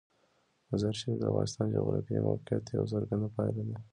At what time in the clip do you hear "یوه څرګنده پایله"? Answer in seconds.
2.67-3.63